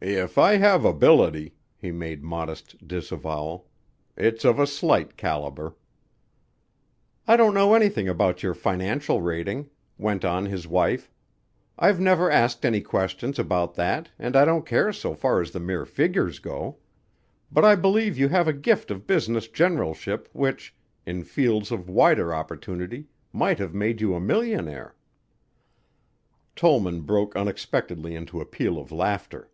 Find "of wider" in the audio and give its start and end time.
21.72-22.32